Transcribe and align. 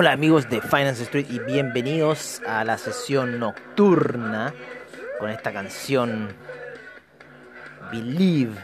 Hola 0.00 0.12
amigos 0.12 0.48
de 0.48 0.62
Finance 0.62 1.02
Street 1.02 1.26
y 1.28 1.40
bienvenidos 1.40 2.40
a 2.46 2.64
la 2.64 2.78
sesión 2.78 3.38
nocturna 3.38 4.54
con 5.18 5.28
esta 5.28 5.52
canción 5.52 6.34
Believe 7.92 8.54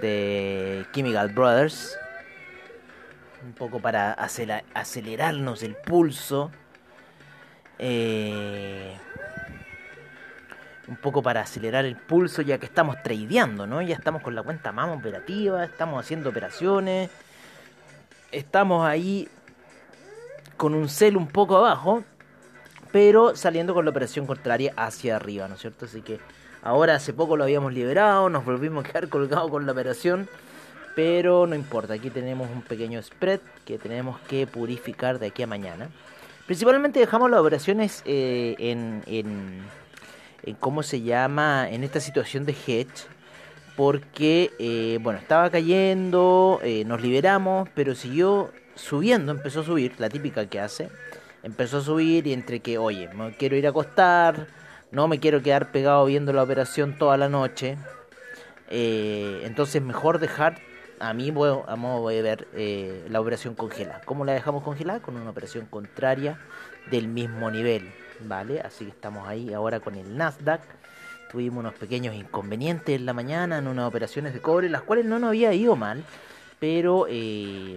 de 0.00 0.84
Chemical 0.92 1.28
Brothers. 1.28 1.96
Un 3.44 3.52
poco 3.52 3.78
para 3.78 4.10
acelerarnos 4.12 5.62
el 5.62 5.76
pulso. 5.76 6.50
Eh, 7.78 8.96
un 10.88 10.96
poco 10.96 11.22
para 11.22 11.42
acelerar 11.42 11.84
el 11.84 11.94
pulso 11.94 12.42
ya 12.42 12.58
que 12.58 12.66
estamos 12.66 13.00
tradeando, 13.04 13.68
¿no? 13.68 13.80
Ya 13.82 13.94
estamos 13.94 14.20
con 14.20 14.34
la 14.34 14.42
cuenta 14.42 14.72
más 14.72 14.88
operativa, 14.88 15.62
estamos 15.62 16.04
haciendo 16.04 16.30
operaciones. 16.30 17.08
Estamos 18.32 18.84
ahí 18.84 19.28
con 20.56 20.74
un 20.74 20.88
cel 20.88 21.16
un 21.16 21.26
poco 21.26 21.56
abajo, 21.56 22.04
pero 22.92 23.34
saliendo 23.36 23.74
con 23.74 23.84
la 23.84 23.90
operación 23.90 24.26
contraria 24.26 24.72
hacia 24.76 25.16
arriba, 25.16 25.48
¿no 25.48 25.54
es 25.54 25.60
cierto? 25.60 25.86
Así 25.86 26.00
que 26.02 26.20
ahora 26.62 26.94
hace 26.94 27.12
poco 27.12 27.36
lo 27.36 27.44
habíamos 27.44 27.72
liberado, 27.72 28.28
nos 28.30 28.44
volvimos 28.44 28.84
a 28.84 28.88
quedar 28.88 29.08
colgados 29.08 29.50
con 29.50 29.66
la 29.66 29.72
operación, 29.72 30.28
pero 30.94 31.46
no 31.46 31.54
importa, 31.54 31.94
aquí 31.94 32.10
tenemos 32.10 32.48
un 32.50 32.62
pequeño 32.62 33.02
spread 33.02 33.40
que 33.64 33.78
tenemos 33.78 34.20
que 34.20 34.46
purificar 34.46 35.18
de 35.18 35.26
aquí 35.26 35.42
a 35.42 35.46
mañana. 35.46 35.88
Principalmente 36.46 37.00
dejamos 37.00 37.30
las 37.30 37.40
operaciones 37.40 38.02
eh, 38.04 38.54
en, 38.58 39.02
en, 39.06 39.62
en, 40.42 40.54
cómo 40.56 40.82
se 40.82 41.00
llama, 41.00 41.68
en 41.70 41.84
esta 41.84 42.00
situación 42.00 42.44
de 42.44 42.52
hedge, 42.52 43.08
porque, 43.76 44.52
eh, 44.58 44.98
bueno, 45.02 45.18
estaba 45.18 45.50
cayendo, 45.50 46.60
eh, 46.62 46.84
nos 46.84 47.02
liberamos, 47.02 47.68
pero 47.74 47.94
siguió 47.94 48.52
subiendo, 48.74 49.32
empezó 49.32 49.60
a 49.60 49.64
subir, 49.64 49.94
la 49.98 50.08
típica 50.08 50.46
que 50.46 50.60
hace, 50.60 50.90
empezó 51.42 51.78
a 51.78 51.80
subir 51.80 52.26
y 52.26 52.32
entre 52.32 52.60
que, 52.60 52.78
oye, 52.78 53.08
me 53.14 53.36
quiero 53.36 53.56
ir 53.56 53.66
a 53.66 53.70
acostar, 53.70 54.46
no 54.90 55.08
me 55.08 55.20
quiero 55.20 55.42
quedar 55.42 55.72
pegado 55.72 56.04
viendo 56.06 56.32
la 56.32 56.42
operación 56.42 56.98
toda 56.98 57.16
la 57.16 57.28
noche, 57.28 57.76
eh, 58.70 59.42
entonces 59.44 59.82
mejor 59.82 60.18
dejar, 60.18 60.58
a 61.00 61.12
mí 61.12 61.30
vamos 61.30 62.10
a 62.10 62.22
ver 62.22 62.48
eh, 62.54 63.04
la 63.08 63.20
operación 63.20 63.54
congelada. 63.54 64.00
¿Cómo 64.04 64.24
la 64.24 64.32
dejamos 64.32 64.62
congelada? 64.62 65.00
Con 65.00 65.16
una 65.16 65.30
operación 65.30 65.66
contraria 65.66 66.38
del 66.90 67.08
mismo 67.08 67.50
nivel, 67.50 67.90
¿vale? 68.20 68.60
Así 68.60 68.84
que 68.84 68.90
estamos 68.90 69.28
ahí 69.28 69.52
ahora 69.52 69.80
con 69.80 69.96
el 69.96 70.16
Nasdaq. 70.16 70.62
Tuvimos 71.30 71.60
unos 71.60 71.74
pequeños 71.74 72.14
inconvenientes 72.14 72.96
en 72.96 73.06
la 73.06 73.12
mañana 73.12 73.58
en 73.58 73.66
unas 73.66 73.88
operaciones 73.88 74.32
de 74.32 74.40
cobre, 74.40 74.68
las 74.68 74.82
cuales 74.82 75.04
no 75.04 75.18
nos 75.18 75.28
había 75.28 75.52
ido 75.52 75.76
mal, 75.76 76.04
pero... 76.58 77.06
Eh, 77.08 77.76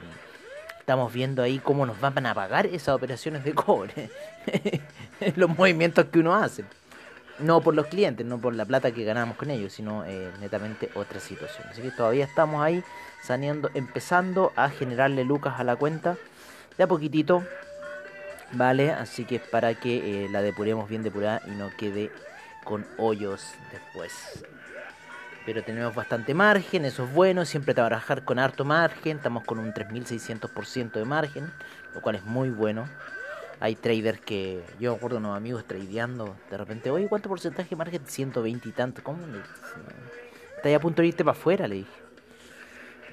estamos 0.87 1.11
viendo 1.11 1.43
ahí 1.43 1.59
cómo 1.59 1.85
nos 1.85 1.99
van 1.99 2.25
a 2.25 2.33
pagar 2.33 2.65
esas 2.65 2.95
operaciones 2.95 3.43
de 3.43 3.53
cobre. 3.53 4.09
los 5.35 5.49
movimientos 5.49 6.05
que 6.05 6.19
uno 6.19 6.33
hace. 6.33 6.63
No 7.39 7.59
por 7.59 7.75
los 7.75 7.87
clientes, 7.87 8.25
no 8.25 8.39
por 8.39 8.55
la 8.55 8.63
plata 8.63 8.93
que 8.93 9.03
ganamos 9.03 9.35
con 9.35 9.51
ellos, 9.51 9.73
sino 9.73 10.05
eh, 10.05 10.31
netamente 10.39 10.89
otra 10.95 11.19
situación. 11.19 11.67
Así 11.69 11.81
que 11.81 11.91
todavía 11.91 12.23
estamos 12.23 12.63
ahí 12.63 12.81
saneando, 13.21 13.69
empezando 13.73 14.53
a 14.55 14.69
generarle 14.69 15.25
lucas 15.25 15.59
a 15.59 15.65
la 15.65 15.75
cuenta 15.75 16.15
de 16.77 16.85
a 16.85 16.87
poquitito. 16.87 17.43
Vale, 18.53 18.91
así 18.91 19.25
que 19.25 19.35
es 19.35 19.41
para 19.41 19.73
que 19.73 20.23
eh, 20.23 20.29
la 20.29 20.41
depuremos 20.41 20.87
bien 20.87 21.03
depurada 21.03 21.41
y 21.47 21.49
no 21.49 21.69
quede 21.77 22.11
con 22.63 22.87
hoyos 22.97 23.55
después 23.73 24.13
pero 25.47 25.63
tenemos 25.63 25.95
bastante 25.95 26.33
margen, 26.33 26.83
eso 26.83 27.05
es 27.05 27.13
bueno, 27.13 27.45
siempre 27.45 27.73
trabajar 27.73 28.25
con 28.25 28.37
harto 28.37 28.65
margen, 28.65 29.15
estamos 29.15 29.45
con 29.45 29.59
un 29.59 29.73
3600% 29.73 30.91
de 30.91 31.05
margen, 31.05 31.53
lo 31.95 32.01
cual 32.01 32.15
es 32.15 32.23
muy 32.25 32.49
bueno. 32.49 32.89
Hay 33.61 33.75
traders 33.77 34.19
que, 34.19 34.61
yo 34.77 34.91
me 34.91 34.97
acuerdo 34.97 35.19
unos 35.19 35.37
amigos 35.37 35.63
tradeando, 35.63 36.35
de 36.51 36.57
repente, 36.57 36.91
oye, 36.91 37.07
¿cuánto 37.07 37.29
porcentaje 37.29 37.69
de 37.69 37.75
margen? 37.77 38.01
120 38.05 38.67
y 38.67 38.71
tanto, 38.73 39.01
¿cómo? 39.01 39.19
Está 40.57 40.75
a 40.75 40.79
punto 40.81 41.01
de 41.01 41.07
irte 41.07 41.23
para 41.23 41.37
afuera, 41.37 41.65
le 41.65 41.75
dije. 41.75 41.97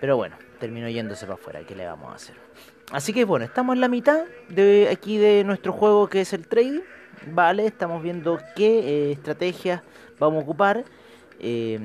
Pero 0.01 0.17
bueno, 0.17 0.35
terminó 0.59 0.89
yéndose 0.89 1.27
para 1.27 1.35
afuera, 1.35 1.61
¿qué 1.61 1.77
le 1.77 1.87
vamos 1.87 2.11
a 2.11 2.17
hacer? 2.17 2.35
Así 2.91 3.13
que 3.13 3.25
bueno, 3.25 3.45
estamos 3.45 3.77
en 3.77 3.81
la 3.81 3.89
mitad 3.89 4.25
de 4.49 4.89
aquí 4.91 5.19
de 5.19 5.45
nuestro 5.45 5.73
juego 5.73 6.09
que 6.09 6.23
es 6.23 6.33
el 6.33 6.49
trading, 6.49 6.81
¿vale? 7.29 7.65
Estamos 7.65 8.03
viendo 8.03 8.41
qué 8.57 8.81
eh, 8.81 9.13
estrategias 9.13 9.83
vamos 10.19 10.41
a 10.41 10.43
ocupar 10.43 10.85
eh, 11.41 11.79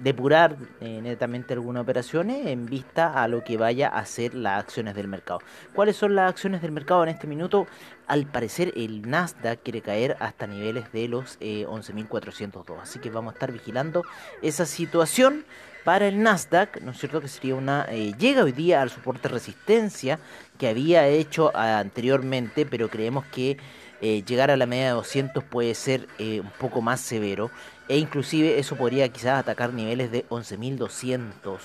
depurar 0.00 0.56
eh, 0.80 1.00
netamente 1.00 1.54
algunas 1.54 1.82
operaciones 1.82 2.46
en 2.46 2.66
vista 2.66 3.22
a 3.22 3.28
lo 3.28 3.44
que 3.44 3.56
vaya 3.56 3.88
a 3.88 4.04
ser 4.04 4.34
las 4.34 4.58
acciones 4.58 4.94
del 4.94 5.08
mercado. 5.08 5.40
¿Cuáles 5.74 5.96
son 5.96 6.14
las 6.14 6.28
acciones 6.28 6.60
del 6.60 6.72
mercado 6.72 7.04
en 7.04 7.10
este 7.10 7.26
minuto? 7.26 7.66
Al 8.08 8.26
parecer 8.26 8.72
el 8.76 9.08
Nasdaq 9.08 9.62
quiere 9.62 9.80
caer 9.80 10.16
hasta 10.20 10.46
niveles 10.46 10.92
de 10.92 11.08
los 11.08 11.38
11.402. 11.40 12.70
Eh, 12.70 12.78
Así 12.82 12.98
que 12.98 13.10
vamos 13.10 13.32
a 13.32 13.34
estar 13.34 13.52
vigilando 13.52 14.04
esa 14.42 14.66
situación 14.66 15.44
para 15.84 16.08
el 16.08 16.20
Nasdaq, 16.22 16.80
¿no 16.82 16.90
es 16.90 16.98
cierto? 16.98 17.20
Que 17.20 17.28
sería 17.28 17.54
una... 17.54 17.86
Eh, 17.88 18.12
llega 18.18 18.42
hoy 18.42 18.52
día 18.52 18.82
al 18.82 18.90
soporte 18.90 19.28
resistencia 19.28 20.18
que 20.58 20.68
había 20.68 21.06
hecho 21.06 21.56
anteriormente, 21.56 22.66
pero 22.66 22.88
creemos 22.88 23.24
que 23.26 23.56
llegar 24.00 24.50
a 24.50 24.58
la 24.58 24.66
media 24.66 24.88
de 24.88 24.90
200 24.90 25.42
puede 25.44 25.74
ser 25.74 26.06
un 26.18 26.52
poco 26.58 26.82
más 26.82 27.00
severo 27.00 27.50
e 27.88 27.98
inclusive 27.98 28.58
eso 28.58 28.76
podría 28.76 29.08
quizás 29.08 29.40
atacar 29.40 29.72
niveles 29.72 30.10
de 30.10 30.26
11.200. 30.28 31.58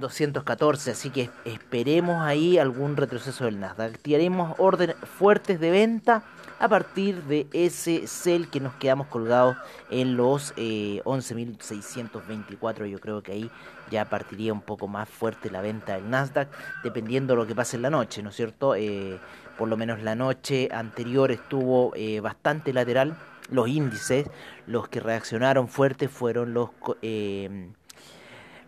214, 0.00 0.90
así 0.90 1.10
que 1.10 1.30
esperemos 1.44 2.22
ahí 2.22 2.58
algún 2.58 2.96
retroceso 2.96 3.44
del 3.44 3.60
Nasdaq. 3.60 3.94
Activaremos 3.94 4.56
órdenes 4.58 4.96
fuertes 5.18 5.60
de 5.60 5.70
venta 5.70 6.24
a 6.58 6.68
partir 6.68 7.22
de 7.24 7.46
ese 7.52 8.06
sell 8.06 8.48
que 8.48 8.60
nos 8.60 8.72
quedamos 8.74 9.08
colgados 9.08 9.56
en 9.90 10.16
los 10.16 10.54
11.624. 10.56 12.86
Eh, 12.86 12.90
Yo 12.90 12.98
creo 12.98 13.22
que 13.22 13.32
ahí 13.32 13.50
ya 13.90 14.06
partiría 14.06 14.52
un 14.52 14.62
poco 14.62 14.88
más 14.88 15.08
fuerte 15.08 15.50
la 15.50 15.60
venta 15.60 15.94
del 15.94 16.10
Nasdaq, 16.10 16.48
dependiendo 16.82 17.34
de 17.34 17.40
lo 17.40 17.46
que 17.46 17.54
pase 17.54 17.76
en 17.76 17.82
la 17.82 17.90
noche, 17.90 18.22
¿no 18.22 18.30
es 18.30 18.36
cierto? 18.36 18.74
Eh, 18.74 19.20
por 19.58 19.68
lo 19.68 19.76
menos 19.76 20.02
la 20.02 20.14
noche 20.14 20.70
anterior 20.72 21.30
estuvo 21.30 21.92
eh, 21.94 22.20
bastante 22.20 22.72
lateral 22.72 23.16
los 23.50 23.68
índices, 23.68 24.28
los 24.66 24.88
que 24.88 25.00
reaccionaron 25.00 25.68
fuerte 25.68 26.08
fueron 26.08 26.54
los, 26.54 26.70
eh, 27.02 27.70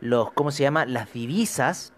los 0.00 0.32
¿cómo 0.32 0.50
se 0.50 0.62
llama? 0.62 0.86
Las 0.86 1.12
divisas 1.12 1.92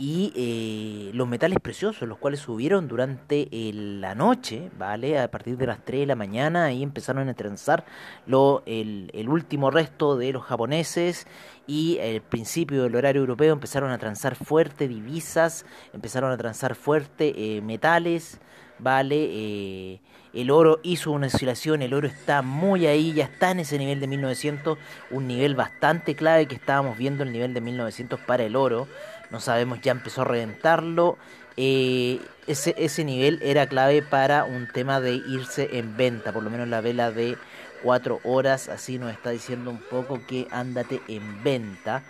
y 0.00 0.32
eh, 0.34 1.10
los 1.14 1.28
metales 1.28 1.58
preciosos, 1.60 2.08
los 2.08 2.16
cuales 2.16 2.40
subieron 2.40 2.88
durante 2.88 3.50
la 3.52 4.14
noche, 4.14 4.70
¿vale? 4.78 5.18
A 5.18 5.30
partir 5.30 5.58
de 5.58 5.66
las 5.66 5.84
3 5.84 6.00
de 6.00 6.06
la 6.06 6.16
mañana 6.16 6.72
y 6.72 6.82
empezaron 6.82 7.28
a 7.28 7.34
transar 7.34 7.84
lo, 8.26 8.62
el, 8.64 9.10
el, 9.12 9.28
último 9.28 9.70
resto 9.70 10.16
de 10.16 10.32
los 10.32 10.42
japoneses 10.42 11.26
y 11.66 11.98
el 12.00 12.22
principio 12.22 12.82
del 12.84 12.96
horario 12.96 13.20
europeo 13.20 13.52
empezaron 13.52 13.90
a 13.90 13.98
transar 13.98 14.36
fuerte 14.36 14.88
divisas, 14.88 15.66
empezaron 15.92 16.32
a 16.32 16.38
transar 16.38 16.76
fuerte 16.76 17.34
eh, 17.36 17.60
metales, 17.60 18.40
¿vale? 18.78 20.00
El 20.32 20.50
oro 20.50 20.78
hizo 20.82 21.10
una 21.10 21.26
oscilación, 21.26 21.82
el 21.82 21.92
oro 21.92 22.06
está 22.06 22.42
muy 22.42 22.86
ahí, 22.86 23.12
ya 23.12 23.24
está 23.24 23.50
en 23.50 23.60
ese 23.60 23.78
nivel 23.78 23.98
de 23.98 24.06
1900, 24.06 24.78
un 25.10 25.26
nivel 25.26 25.56
bastante 25.56 26.14
clave 26.14 26.46
que 26.46 26.54
estábamos 26.54 26.96
viendo 26.96 27.24
el 27.24 27.32
nivel 27.32 27.52
de 27.52 27.60
1900 27.60 28.20
para 28.20 28.44
el 28.44 28.54
oro, 28.54 28.86
no 29.30 29.40
sabemos, 29.40 29.80
ya 29.80 29.90
empezó 29.90 30.22
a 30.22 30.24
reventarlo, 30.24 31.18
eh, 31.56 32.20
ese, 32.46 33.04
nivel 33.04 33.40
era 33.42 33.66
clave 33.66 34.02
para 34.02 34.44
un 34.44 34.68
tema 34.68 35.00
de 35.00 35.14
irse 35.14 35.78
en 35.78 35.96
venta, 35.96 36.32
por 36.32 36.42
lo 36.42 36.50
menos 36.50 36.68
la 36.68 36.80
vela 36.80 37.10
de 37.10 37.36
4 37.82 38.20
horas, 38.24 38.68
así 38.68 38.98
nos 38.98 39.12
está 39.12 39.30
diciendo 39.30 39.70
un 39.70 39.78
poco 39.78 40.24
que 40.26 40.46
ándate 40.50 41.00
en 41.08 41.42
venta, 41.42 42.02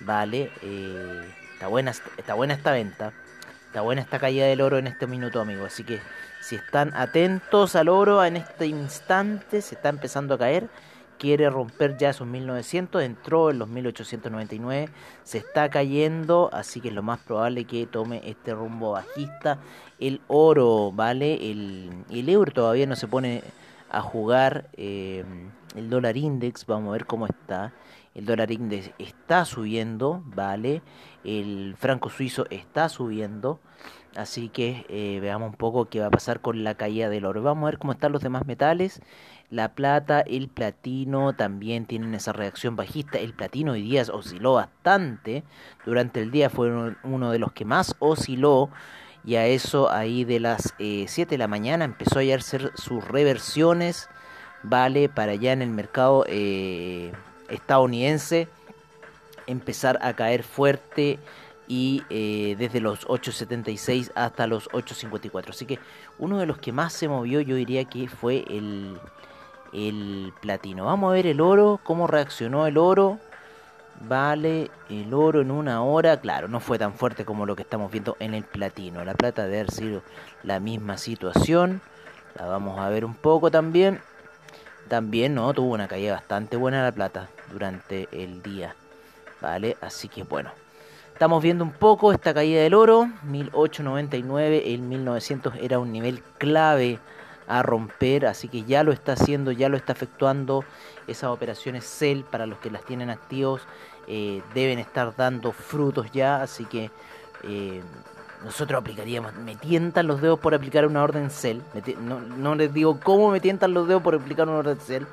¿vale? 0.00 0.50
Eh, 0.62 1.24
está, 1.54 1.66
buena, 1.66 1.92
está 2.16 2.34
buena 2.34 2.54
esta 2.54 2.72
venta, 2.72 3.12
está 3.66 3.80
buena 3.80 4.00
esta 4.00 4.18
caída 4.18 4.46
del 4.46 4.60
oro 4.60 4.78
en 4.78 4.86
este 4.86 5.06
minuto, 5.06 5.40
amigos, 5.40 5.72
así 5.72 5.84
que 5.84 6.00
si 6.46 6.56
están 6.56 6.94
atentos 6.94 7.76
al 7.76 7.88
oro 7.88 8.24
en 8.24 8.36
este 8.36 8.66
instante, 8.66 9.62
se 9.62 9.74
está 9.74 9.88
empezando 9.88 10.34
a 10.34 10.38
caer 10.38 10.68
quiere 11.18 11.48
romper 11.48 11.96
ya 11.96 12.10
esos 12.10 12.26
1900, 12.26 13.02
entró 13.02 13.50
en 13.50 13.58
los 13.58 13.68
1899, 13.68 14.90
se 15.22 15.38
está 15.38 15.70
cayendo, 15.70 16.50
así 16.52 16.80
que 16.80 16.88
es 16.88 16.94
lo 16.94 17.02
más 17.02 17.18
probable 17.20 17.64
que 17.64 17.86
tome 17.86 18.20
este 18.24 18.54
rumbo 18.54 18.92
bajista. 18.92 19.58
El 19.98 20.20
oro, 20.28 20.92
¿vale? 20.92 21.50
El, 21.50 22.28
euro 22.28 22.52
todavía 22.52 22.86
no 22.86 22.96
se 22.96 23.08
pone 23.08 23.42
a 23.90 24.00
jugar. 24.00 24.68
Eh, 24.76 25.24
el 25.74 25.90
dólar 25.90 26.16
index, 26.16 26.66
vamos 26.66 26.90
a 26.90 26.92
ver 26.92 27.06
cómo 27.06 27.26
está. 27.26 27.72
El 28.14 28.26
dólar 28.26 28.52
index 28.52 28.90
está 28.98 29.44
subiendo, 29.44 30.22
¿vale? 30.26 30.82
El 31.24 31.74
franco 31.78 32.10
suizo 32.10 32.46
está 32.50 32.88
subiendo. 32.88 33.60
Así 34.16 34.48
que 34.48 34.86
eh, 34.88 35.18
veamos 35.20 35.50
un 35.50 35.56
poco 35.56 35.86
qué 35.86 36.00
va 36.00 36.06
a 36.06 36.10
pasar 36.10 36.40
con 36.40 36.62
la 36.62 36.74
caída 36.76 37.08
del 37.08 37.24
oro. 37.24 37.42
Vamos 37.42 37.62
a 37.64 37.70
ver 37.70 37.78
cómo 37.78 37.92
están 37.92 38.12
los 38.12 38.22
demás 38.22 38.46
metales. 38.46 39.00
La 39.50 39.74
plata, 39.74 40.20
el 40.20 40.48
platino 40.48 41.34
también 41.34 41.86
tienen 41.86 42.14
esa 42.14 42.32
reacción 42.32 42.76
bajista. 42.76 43.18
El 43.18 43.34
platino 43.34 43.72
hoy 43.72 43.82
día 43.82 44.04
osciló 44.12 44.54
bastante. 44.54 45.42
Durante 45.84 46.20
el 46.20 46.30
día 46.30 46.48
fue 46.48 46.94
uno 47.02 47.30
de 47.30 47.38
los 47.38 47.52
que 47.52 47.64
más 47.64 47.96
osciló. 47.98 48.70
Y 49.24 49.36
a 49.36 49.46
eso 49.46 49.90
ahí 49.90 50.24
de 50.24 50.38
las 50.38 50.74
7 50.76 51.22
eh, 51.22 51.26
de 51.26 51.38
la 51.38 51.48
mañana 51.48 51.84
empezó 51.84 52.18
a 52.18 52.34
hacer 52.34 52.72
sus 52.74 53.06
reversiones. 53.06 54.08
Vale, 54.62 55.08
para 55.08 55.32
allá 55.32 55.52
en 55.52 55.62
el 55.62 55.70
mercado 55.70 56.24
eh, 56.28 57.12
estadounidense 57.48 58.48
empezar 59.46 59.98
a 60.02 60.14
caer 60.14 60.42
fuerte 60.42 61.18
y 61.66 62.02
eh, 62.10 62.56
desde 62.58 62.80
los 62.80 63.06
8.76 63.06 64.12
hasta 64.14 64.46
los 64.46 64.68
8.54. 64.70 65.50
Así 65.50 65.66
que 65.66 65.78
uno 66.18 66.38
de 66.38 66.46
los 66.46 66.58
que 66.58 66.72
más 66.72 66.92
se 66.92 67.08
movió 67.08 67.40
yo 67.40 67.56
diría 67.56 67.84
que 67.84 68.08
fue 68.08 68.44
el, 68.48 68.98
el 69.72 70.32
platino. 70.40 70.86
Vamos 70.86 71.10
a 71.10 71.14
ver 71.14 71.26
el 71.26 71.40
oro, 71.40 71.80
cómo 71.82 72.06
reaccionó 72.06 72.66
el 72.66 72.78
oro. 72.78 73.18
Vale, 74.00 74.70
el 74.90 75.14
oro 75.14 75.40
en 75.40 75.50
una 75.50 75.82
hora, 75.82 76.20
claro, 76.20 76.48
no 76.48 76.58
fue 76.60 76.78
tan 76.78 76.94
fuerte 76.94 77.24
como 77.24 77.46
lo 77.46 77.54
que 77.54 77.62
estamos 77.62 77.92
viendo 77.92 78.16
en 78.18 78.34
el 78.34 78.44
platino. 78.44 79.04
La 79.04 79.14
plata 79.14 79.44
debe 79.44 79.60
haber 79.60 79.70
sido 79.70 80.02
la 80.42 80.60
misma 80.60 80.98
situación. 80.98 81.80
La 82.36 82.46
vamos 82.46 82.80
a 82.80 82.88
ver 82.88 83.04
un 83.04 83.14
poco 83.14 83.50
también. 83.50 84.00
También, 84.88 85.34
¿no? 85.34 85.54
Tuvo 85.54 85.72
una 85.72 85.88
caída 85.88 86.12
bastante 86.12 86.56
buena 86.56 86.82
la 86.82 86.92
plata 86.92 87.28
durante 87.50 88.08
el 88.12 88.42
día. 88.42 88.74
Vale, 89.40 89.76
así 89.80 90.08
que 90.08 90.24
bueno. 90.24 90.50
Estamos 91.14 91.44
viendo 91.44 91.62
un 91.62 91.70
poco 91.70 92.12
esta 92.12 92.34
caída 92.34 92.60
del 92.60 92.74
oro, 92.74 93.08
1899, 93.22 94.74
el 94.74 94.80
1900 94.80 95.54
era 95.60 95.78
un 95.78 95.92
nivel 95.92 96.20
clave 96.38 96.98
a 97.46 97.62
romper, 97.62 98.26
así 98.26 98.48
que 98.48 98.64
ya 98.64 98.82
lo 98.82 98.90
está 98.90 99.12
haciendo, 99.12 99.52
ya 99.52 99.68
lo 99.68 99.76
está 99.76 99.92
efectuando. 99.92 100.64
Esas 101.06 101.30
operaciones 101.30 101.84
sell 101.84 102.24
para 102.24 102.46
los 102.46 102.58
que 102.58 102.68
las 102.68 102.84
tienen 102.84 103.10
activos 103.10 103.62
eh, 104.08 104.42
deben 104.54 104.80
estar 104.80 105.14
dando 105.14 105.52
frutos 105.52 106.10
ya, 106.10 106.42
así 106.42 106.64
que 106.64 106.90
eh, 107.44 107.80
nosotros 108.44 108.80
aplicaríamos, 108.80 109.34
me 109.34 109.54
tientan 109.54 110.08
los 110.08 110.20
dedos 110.20 110.40
por 110.40 110.52
aplicar 110.52 110.84
una 110.84 111.04
orden 111.04 111.30
sell, 111.30 111.62
no, 112.00 112.56
les 112.56 112.74
digo 112.74 112.98
cómo 112.98 113.30
me 113.30 113.38
tientan 113.38 113.72
los 113.72 113.86
dedos 113.86 114.02
por 114.02 114.16
aplicar 114.16 114.48
una 114.48 114.58
orden 114.58 114.80
sell, 114.80 115.06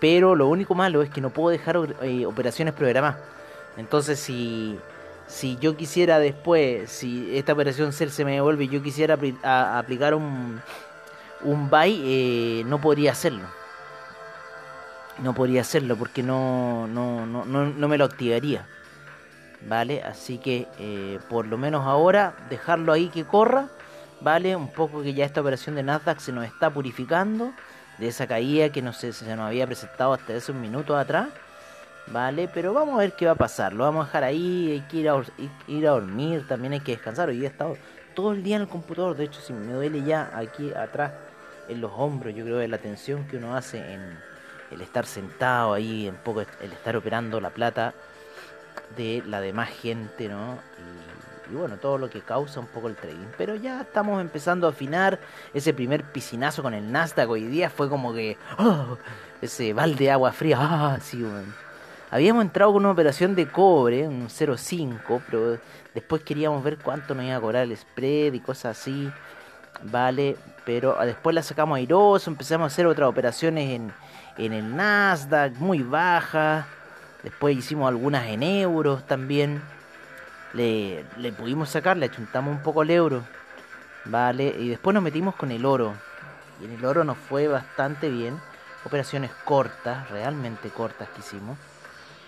pero 0.00 0.34
lo 0.34 0.48
único 0.48 0.74
malo 0.74 1.02
es 1.02 1.08
que 1.10 1.20
no 1.20 1.30
puedo 1.30 1.50
dejar 1.50 1.78
eh, 2.02 2.26
operaciones 2.26 2.74
programadas. 2.74 3.20
Entonces 3.76 4.18
si 4.18 4.76
si 5.26 5.56
yo 5.58 5.76
quisiera 5.76 6.18
después, 6.18 6.90
si 6.90 7.36
esta 7.36 7.52
operación 7.52 7.92
se 7.92 8.24
me 8.24 8.34
devuelve 8.34 8.64
y 8.64 8.68
yo 8.68 8.82
quisiera 8.82 9.18
aplicar 9.78 10.14
un, 10.14 10.60
un 11.42 11.68
buy, 11.68 12.00
eh, 12.04 12.62
no 12.66 12.80
podría 12.80 13.12
hacerlo. 13.12 13.46
No 15.22 15.34
podría 15.34 15.62
hacerlo 15.62 15.96
porque 15.96 16.22
no, 16.22 16.86
no, 16.88 17.26
no, 17.26 17.44
no, 17.44 17.88
me 17.88 17.98
lo 17.98 18.04
activaría. 18.04 18.66
¿Vale? 19.66 20.02
Así 20.02 20.38
que 20.38 20.68
eh, 20.78 21.18
por 21.28 21.46
lo 21.46 21.56
menos 21.56 21.86
ahora 21.86 22.34
dejarlo 22.50 22.92
ahí 22.92 23.08
que 23.08 23.24
corra. 23.24 23.68
¿Vale? 24.20 24.56
Un 24.56 24.68
poco 24.72 25.02
que 25.02 25.12
ya 25.12 25.24
esta 25.24 25.40
operación 25.40 25.74
de 25.74 25.82
Nasdaq 25.82 26.20
se 26.20 26.32
nos 26.32 26.46
está 26.46 26.70
purificando 26.70 27.52
de 27.98 28.08
esa 28.08 28.26
caída 28.26 28.70
que 28.70 28.80
no 28.80 28.92
se, 28.92 29.12
se 29.12 29.36
nos 29.36 29.46
había 29.46 29.66
presentado 29.66 30.14
hasta 30.14 30.36
hace 30.36 30.52
un 30.52 30.60
minuto 30.60 30.96
atrás. 30.96 31.28
¿Vale? 32.08 32.48
Pero 32.52 32.72
vamos 32.72 32.94
a 32.96 32.98
ver 32.98 33.12
qué 33.14 33.26
va 33.26 33.32
a 33.32 33.36
pasar. 33.36 33.72
Lo 33.72 33.84
vamos 33.84 34.04
a 34.04 34.06
dejar 34.06 34.24
ahí, 34.24 34.72
hay 34.72 34.80
que 34.82 34.96
ir 34.98 35.08
a, 35.08 35.22
ir 35.66 35.86
a 35.86 35.90
dormir, 35.90 36.46
también 36.46 36.72
hay 36.72 36.80
que 36.80 36.92
descansar. 36.92 37.28
Hoy 37.28 37.44
he 37.44 37.46
estado 37.46 37.76
todo 38.14 38.32
el 38.32 38.42
día 38.42 38.56
en 38.56 38.62
el 38.62 38.68
computador, 38.68 39.16
de 39.16 39.24
hecho, 39.24 39.40
si 39.40 39.52
me 39.52 39.72
duele 39.72 40.02
ya 40.02 40.30
aquí 40.34 40.72
atrás 40.72 41.12
en 41.68 41.80
los 41.80 41.92
hombros, 41.94 42.34
yo 42.34 42.44
creo 42.44 42.60
que 42.60 42.68
la 42.68 42.78
tensión 42.78 43.26
que 43.26 43.36
uno 43.36 43.56
hace 43.56 43.78
en 43.78 44.18
el 44.70 44.80
estar 44.80 45.06
sentado 45.06 45.74
ahí, 45.74 46.08
un 46.08 46.16
poco 46.16 46.40
el 46.40 46.72
estar 46.72 46.96
operando 46.96 47.40
la 47.40 47.50
plata 47.50 47.94
de 48.96 49.22
la 49.26 49.40
demás 49.40 49.70
gente, 49.70 50.28
¿no? 50.28 50.58
Y, 51.48 51.54
bueno, 51.54 51.76
todo 51.76 51.96
lo 51.96 52.10
que 52.10 52.22
causa 52.22 52.58
un 52.58 52.66
poco 52.66 52.88
el 52.88 52.96
trading. 52.96 53.28
Pero 53.38 53.54
ya 53.54 53.82
estamos 53.82 54.20
empezando 54.20 54.66
a 54.66 54.70
afinar. 54.70 55.20
Ese 55.54 55.72
primer 55.72 56.02
piscinazo 56.02 56.60
con 56.60 56.74
el 56.74 56.90
Nasdaq 56.90 57.30
hoy 57.30 57.44
día 57.44 57.70
fue 57.70 57.88
como 57.88 58.12
que. 58.12 58.36
¡oh! 58.58 58.98
ese 59.40 59.72
balde 59.72 60.06
de 60.06 60.10
agua 60.10 60.32
fría. 60.32 60.56
¡Ah! 60.60 60.98
Sí, 61.00 61.24
Habíamos 62.10 62.44
entrado 62.44 62.72
con 62.72 62.82
una 62.84 62.92
operación 62.92 63.34
de 63.34 63.48
cobre, 63.48 64.06
un 64.06 64.28
0.5, 64.28 65.22
pero 65.28 65.58
después 65.92 66.22
queríamos 66.22 66.62
ver 66.62 66.78
cuánto 66.78 67.14
nos 67.14 67.24
iba 67.24 67.36
a 67.36 67.40
cobrar 67.40 67.64
el 67.64 67.76
spread 67.76 68.32
y 68.32 68.40
cosas 68.40 68.78
así. 68.78 69.10
Vale, 69.82 70.36
pero 70.64 70.96
después 71.04 71.34
la 71.34 71.42
sacamos 71.42 71.76
airoso, 71.76 72.30
empezamos 72.30 72.64
a 72.64 72.66
hacer 72.72 72.86
otras 72.86 73.08
operaciones 73.08 73.70
en, 73.70 73.92
en 74.38 74.52
el 74.52 74.76
Nasdaq, 74.76 75.54
muy 75.54 75.82
bajas. 75.82 76.64
Después 77.24 77.56
hicimos 77.56 77.88
algunas 77.88 78.28
en 78.28 78.44
euros 78.44 79.04
también. 79.06 79.60
Le, 80.52 81.04
le 81.18 81.32
pudimos 81.32 81.70
sacar, 81.70 81.96
le 81.96 82.06
achuntamos 82.06 82.54
un 82.54 82.62
poco 82.62 82.84
el 82.84 82.90
euro. 82.90 83.24
Vale, 84.04 84.54
y 84.58 84.68
después 84.68 84.94
nos 84.94 85.02
metimos 85.02 85.34
con 85.34 85.50
el 85.50 85.66
oro. 85.66 85.94
Y 86.60 86.66
en 86.66 86.72
el 86.72 86.84
oro 86.84 87.02
nos 87.02 87.18
fue 87.18 87.48
bastante 87.48 88.08
bien. 88.08 88.40
Operaciones 88.84 89.32
cortas, 89.44 90.08
realmente 90.10 90.68
cortas 90.68 91.08
que 91.08 91.18
hicimos. 91.18 91.58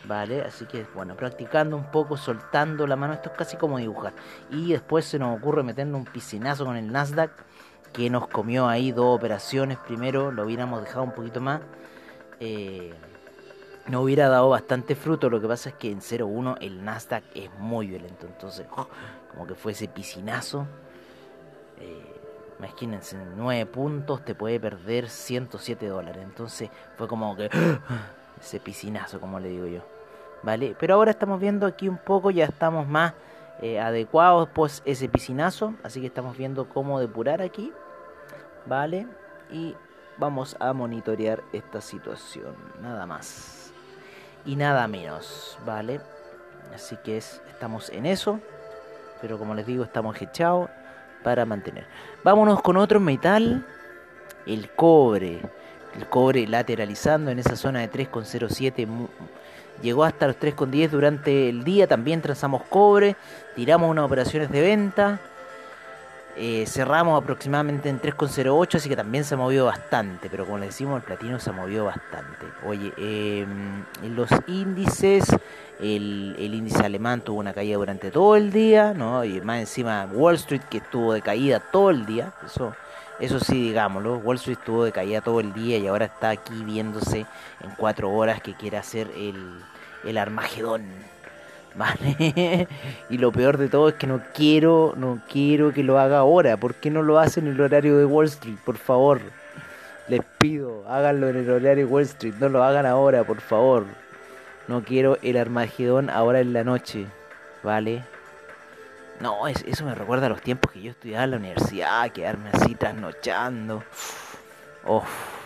¿Vale? 0.05 0.43
Así 0.43 0.65
que 0.67 0.87
bueno, 0.95 1.17
practicando 1.17 1.77
un 1.77 1.91
poco, 1.91 2.17
soltando 2.17 2.87
la 2.87 2.97
mano, 2.97 3.15
esto 3.15 3.31
es 3.31 3.37
casi 3.37 3.57
como 3.57 3.79
dibujar. 3.79 4.13
Y 4.51 4.73
después 4.73 5.05
se 5.05 5.19
nos 5.19 5.37
ocurre 5.37 5.63
meternos 5.63 6.01
un 6.01 6.07
piscinazo 6.07 6.65
con 6.65 6.77
el 6.77 6.91
Nasdaq, 6.91 7.31
que 7.93 8.11
nos 8.11 8.29
comió 8.29 8.69
ahí 8.69 8.93
dos 8.93 9.17
operaciones. 9.17 9.79
Primero 9.79 10.31
lo 10.31 10.45
hubiéramos 10.45 10.83
dejado 10.83 11.05
un 11.05 11.13
poquito 11.13 11.41
más. 11.41 11.61
Eh, 12.41 12.95
no 13.89 14.03
hubiera 14.03 14.29
dado 14.29 14.51
bastante 14.51 14.95
fruto, 14.95 15.31
lo 15.31 15.41
que 15.41 15.49
pasa 15.49 15.71
es 15.71 15.75
que 15.77 15.91
en 15.91 16.01
0.1 16.01 16.59
el 16.61 16.85
Nasdaq 16.85 17.25
es 17.35 17.51
muy 17.59 17.87
violento, 17.87 18.27
entonces 18.27 18.67
como 18.69 19.47
que 19.47 19.55
fue 19.55 19.73
ese 19.73 19.89
piscinazo. 19.89 20.67
Eh, 21.79 22.21
imagínense, 22.59 23.17
en 23.17 23.37
9 23.37 23.67
puntos 23.67 24.25
te 24.25 24.35
puede 24.35 24.61
perder 24.61 25.09
107 25.09 25.87
dólares, 25.87 26.23
entonces 26.23 26.71
fue 26.97 27.09
como 27.09 27.35
que 27.35 27.49
ese 28.41 28.61
piscinazo, 28.61 29.21
como 29.21 29.41
le 29.41 29.49
digo 29.49 29.67
yo. 29.67 29.81
¿Vale? 30.43 30.77
Pero 30.79 30.95
ahora 30.95 31.11
estamos 31.11 31.41
viendo 31.41 31.67
aquí 31.67 31.89
un 31.89 31.99
poco, 31.99 32.31
ya 32.31 32.45
estamos 32.45 32.87
más 32.87 33.13
eh, 33.61 33.81
adecuados 33.81 34.49
pues 34.55 34.83
ese 34.85 35.09
piscinazo, 35.09 35.75
así 35.83 36.01
que 36.01 36.07
estamos 36.07 36.37
viendo 36.37 36.69
cómo 36.69 37.01
depurar 37.01 37.43
aquí, 37.43 37.73
¿vale? 38.67 39.09
Y 39.51 39.75
vamos 40.17 40.57
a 40.61 40.73
monitorear 40.73 41.43
esta 41.53 41.81
situación, 41.81 42.55
nada 42.81 43.05
más 43.05 43.73
y 44.45 44.55
nada 44.55 44.87
menos, 44.87 45.59
¿vale? 45.67 46.01
Así 46.73 46.97
que 47.03 47.17
es, 47.17 47.43
estamos 47.49 47.91
en 47.91 48.07
eso, 48.07 48.39
pero 49.21 49.39
como 49.39 49.55
les 49.55 49.67
digo, 49.67 49.83
estamos 49.83 50.21
echados 50.23 50.71
para 51.25 51.45
mantener. 51.45 51.87
Vámonos 52.23 52.63
con 52.63 52.77
otro 52.77 53.01
metal, 53.01 53.67
el 54.47 54.71
cobre 54.71 55.41
el 55.99 56.09
cobre 56.09 56.47
lateralizando 56.47 57.31
en 57.31 57.39
esa 57.39 57.57
zona 57.57 57.81
de 57.81 57.91
3,07 57.91 58.87
llegó 59.83 60.05
hasta 60.05 60.27
los 60.27 60.39
3,10 60.39 60.91
durante 60.91 61.49
el 61.49 61.65
día 61.65 61.87
también 61.87 62.23
trazamos 62.23 62.63
cobre 62.69 63.17
tiramos 63.55 63.91
unas 63.91 64.05
operaciones 64.05 64.51
de 64.51 64.61
venta 64.61 65.21
Eh, 66.41 66.67
cerramos 66.69 67.21
aproximadamente 67.21 67.89
en 67.89 68.01
3,08, 68.01 68.77
así 68.77 68.89
que 68.89 68.95
también 68.95 69.25
se 69.25 69.35
ha 69.35 69.37
movido 69.37 69.67
bastante, 69.67 70.31
pero 70.31 70.45
como 70.45 70.59
le 70.59 70.67
decimos, 70.67 70.99
el 70.99 71.03
platino 71.03 71.41
se 71.41 71.51
ha 71.51 71.53
movido 71.53 71.87
bastante. 71.87 72.47
Oye, 72.65 72.93
en 72.97 74.15
los 74.15 74.31
índices, 74.47 75.25
el, 75.81 76.37
el, 76.39 76.55
índice 76.55 76.85
alemán 76.85 77.23
tuvo 77.23 77.41
una 77.41 77.53
caída 77.53 77.77
durante 77.77 78.13
todo 78.13 78.37
el 78.37 78.53
día, 78.53 78.95
¿no? 78.95 79.25
Y 79.25 79.41
más 79.41 79.59
encima 79.59 80.07
Wall 80.13 80.37
Street 80.37 80.63
que 80.71 80.79
estuvo 80.79 81.13
de 81.13 81.23
caída 81.23 81.59
todo 81.59 81.91
el 81.91 82.07
día, 82.07 82.33
eso, 82.47 82.73
eso 83.21 83.41
sí, 83.41 83.69
digámoslo, 83.69 84.19
Wall 84.19 84.37
Street 84.37 84.59
estuvo 84.59 84.85
de 84.85 84.93
caída 84.93 85.21
todo 85.21 85.41
el 85.41 85.53
día 85.53 85.79
y 85.79 85.87
ahora 85.87 86.07
está 86.07 86.31
aquí 86.31 86.65
viéndose 86.65 87.27
en 87.61 87.71
cuatro 87.77 88.11
horas 88.11 88.41
que 88.41 88.55
quiere 88.55 88.77
hacer 88.77 89.09
el, 89.17 89.59
el 90.05 90.19
Armagedón. 90.19 90.85
¿Vale? 91.75 92.67
y 93.11 93.19
lo 93.19 93.31
peor 93.31 93.57
de 93.57 93.69
todo 93.69 93.89
es 93.89 93.95
que 93.95 94.07
no 94.07 94.21
quiero, 94.35 94.95
no 94.97 95.21
quiero 95.31 95.73
que 95.73 95.83
lo 95.83 95.99
haga 95.99 96.19
ahora. 96.19 96.57
¿Por 96.57 96.75
qué 96.75 96.91
no 96.91 97.03
lo 97.03 97.19
hacen 97.19 97.47
en 97.47 97.55
el 97.55 97.61
horario 97.61 97.99
de 97.99 98.05
Wall 98.05 98.27
Street? 98.27 98.57
Por 98.65 98.77
favor. 98.77 99.21
Les 100.09 100.23
pido, 100.39 100.85
háganlo 100.89 101.29
en 101.29 101.37
el 101.37 101.51
horario 101.51 101.85
de 101.87 101.93
Wall 101.93 102.03
Street. 102.05 102.35
No 102.41 102.49
lo 102.49 102.65
hagan 102.65 102.87
ahora, 102.87 103.25
por 103.25 103.41
favor. 103.41 103.85
No 104.67 104.83
quiero 104.83 105.19
el 105.23 105.37
Armagedón 105.37 106.09
ahora 106.09 106.41
en 106.41 106.53
la 106.53 106.65
noche. 106.65 107.07
¿Vale? 107.63 108.03
No, 109.21 109.49
eso 109.49 109.85
me 109.85 109.95
recuerda 109.95 110.27
a 110.27 110.29
los 110.31 110.41
tiempos 110.41 110.71
que 110.71 110.81
yo 110.81 110.93
estudiaba 110.93 111.25
en 111.25 111.33
la 111.33 111.37
universidad, 111.39 112.11
quedarme 112.11 112.51
así 112.53 112.75
trasnochando. 112.77 113.83
Uf. 114.87 115.39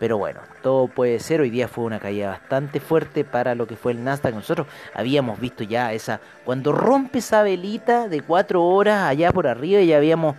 Pero 0.00 0.18
bueno, 0.18 0.40
todo 0.60 0.88
puede 0.88 1.20
ser. 1.20 1.40
Hoy 1.40 1.50
día 1.50 1.68
fue 1.68 1.84
una 1.84 2.00
caída 2.00 2.30
bastante 2.30 2.80
fuerte 2.80 3.24
para 3.24 3.54
lo 3.54 3.66
que 3.66 3.76
fue 3.76 3.92
el 3.92 4.02
Nasdaq. 4.02 4.34
Nosotros 4.34 4.66
habíamos 4.92 5.38
visto 5.38 5.62
ya 5.62 5.92
esa. 5.92 6.20
Cuando 6.44 6.72
rompe 6.72 7.18
esa 7.18 7.44
velita 7.44 8.08
de 8.08 8.20
cuatro 8.20 8.64
horas 8.64 9.04
allá 9.04 9.32
por 9.32 9.46
arriba, 9.46 9.80
ya 9.82 9.96
habíamos 9.96 10.34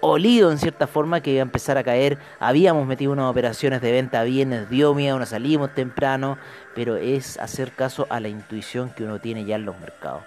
olido 0.00 0.50
en 0.50 0.58
cierta 0.58 0.86
forma 0.86 1.20
que 1.20 1.32
iba 1.32 1.40
a 1.40 1.42
empezar 1.42 1.76
a 1.76 1.84
caer. 1.84 2.16
Habíamos 2.38 2.86
metido 2.86 3.12
unas 3.12 3.30
operaciones 3.30 3.82
de 3.82 3.92
venta 3.92 4.22
bienes, 4.24 4.70
dio 4.70 4.94
miedo, 4.94 5.18
nos 5.18 5.28
salimos 5.28 5.74
temprano. 5.74 6.38
Pero 6.74 6.96
es 6.96 7.38
hacer 7.38 7.72
caso 7.72 8.06
a 8.08 8.20
la 8.20 8.28
intuición 8.28 8.88
que 8.88 9.04
uno 9.04 9.20
tiene 9.20 9.44
ya 9.44 9.56
en 9.56 9.66
los 9.66 9.78
mercados. 9.78 10.22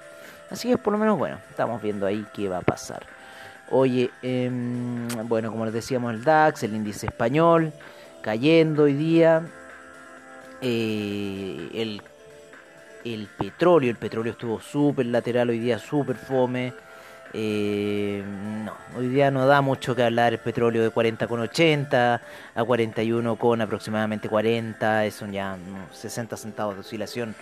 Así 0.54 0.70
que 0.70 0.78
por 0.78 0.94
lo 0.94 1.00
menos, 1.00 1.18
bueno, 1.18 1.40
estamos 1.50 1.82
viendo 1.82 2.06
ahí 2.06 2.24
qué 2.32 2.48
va 2.48 2.60
a 2.60 2.62
pasar. 2.62 3.02
Oye, 3.72 4.12
em, 4.22 5.08
bueno, 5.28 5.50
como 5.50 5.66
les 5.66 5.74
decíamos, 5.74 6.14
el 6.14 6.24
DAX, 6.24 6.62
el 6.62 6.76
índice 6.76 7.08
español 7.08 7.74
cayendo 8.22 8.84
hoy 8.84 8.94
día. 8.94 9.42
Eh, 10.62 11.70
el, 11.74 12.02
el, 13.04 13.28
petróleo, 13.36 13.90
el 13.90 13.98
petróleo 13.98 14.34
estuvo 14.34 14.62
súper 14.62 15.08
lateral 15.08 15.50
hoy 15.50 15.58
día, 15.58 15.80
súper 15.80 16.18
fome. 16.18 16.72
Eh, 17.34 18.24
no, 18.64 18.78
hoy 18.96 19.08
día 19.08 19.32
no 19.32 19.48
da 19.48 19.62
mucho 19.62 19.96
que 19.96 20.04
hablar 20.04 20.34
el 20.34 20.40
petróleo 20.40 20.84
de 20.84 20.92
40,80 20.92 22.22
a 22.54 22.64
41 22.64 23.36
con 23.38 23.60
aproximadamente 23.60 24.30
40, 24.30 25.06
eso 25.06 25.26
ya 25.26 25.58
60 25.92 26.38
centavos 26.38 26.76
de 26.76 26.82
oscilación. 26.82 27.36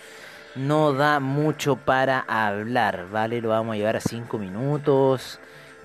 No 0.55 0.91
da 0.91 1.21
mucho 1.21 1.77
para 1.77 2.19
hablar, 2.19 3.07
¿vale? 3.09 3.39
Lo 3.39 3.49
vamos 3.49 3.73
a 3.73 3.77
llevar 3.77 3.95
a 3.95 4.01
5 4.01 4.37
minutos. 4.37 5.39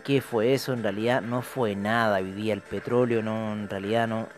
¿Qué 0.05 0.21
fue 0.21 0.55
eso? 0.55 0.73
En 0.73 0.83
realidad 0.83 1.23
no 1.23 1.43
fue 1.43 1.77
nada 1.77 2.17
hoy 2.19 2.33
día 2.33 2.53
el 2.53 2.63
petróleo, 2.63 3.23
no, 3.23 3.53
en 3.53 3.69
realidad 3.69 4.07
no, 4.09 4.29